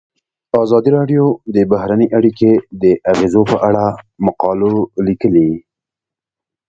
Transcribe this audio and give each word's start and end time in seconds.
ازادي 0.63 0.89
راډیو 0.97 1.23
د 1.55 1.57
بهرنۍ 1.71 2.07
اړیکې 2.17 2.51
د 2.81 2.83
اغیزو 3.11 3.41
په 3.51 3.57
اړه 3.67 3.85
مقالو 4.25 4.73
لیکلي. 5.07 5.51